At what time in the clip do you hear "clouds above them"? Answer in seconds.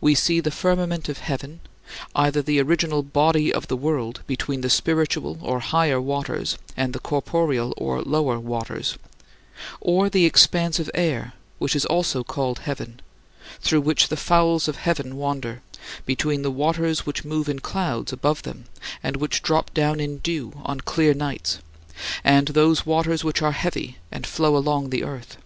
17.60-18.64